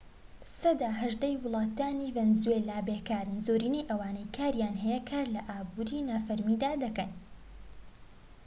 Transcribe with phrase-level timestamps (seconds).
[0.59, 7.11] سەدا هەژدەی هاوڵاتیانی ڤەنزوێلا بێکارن زۆرینەی ئەوانەی کاریان هەیە کار لە ئابوری نافەرمیدا دەکەن